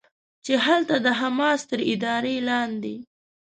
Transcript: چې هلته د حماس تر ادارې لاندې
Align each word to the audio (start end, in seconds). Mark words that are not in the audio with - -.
چې 0.45 0.53
هلته 0.65 0.95
د 1.05 1.07
حماس 1.19 1.59
تر 1.69 1.79
ادارې 1.93 2.35
لاندې 2.49 2.95